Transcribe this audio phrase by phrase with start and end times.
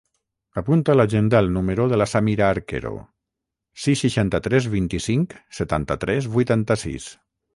[0.59, 2.93] Apunta a l'agenda el número de la Samira Arquero:
[3.85, 7.09] sis, seixanta-tres, vint-i-cinc, setanta-tres, vuitanta-sis.